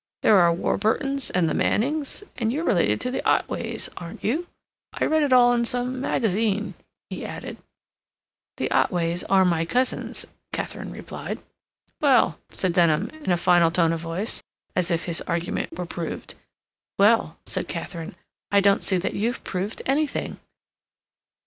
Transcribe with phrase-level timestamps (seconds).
[0.23, 4.47] There are the Warburtons and the Mannings—and you're related to the Otways, aren't you?
[4.93, 6.73] I read it all in some magazine,"
[7.11, 7.57] he added.
[8.57, 11.39] "The Otways are my cousins," Katharine replied.
[12.01, 14.41] "Well," said Denham, in a final tone of voice,
[14.75, 16.33] as if his argument were proved.
[16.97, 18.15] "Well," said Katharine,
[18.49, 20.39] "I don't see that you've proved anything."